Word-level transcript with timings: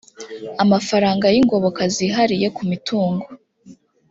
amafaranga 0.63 1.25
y 1.33 1.37
ingoboka 1.41 1.81
zihariye 1.95 2.47
ku 2.55 2.61
mitungo 2.71 3.25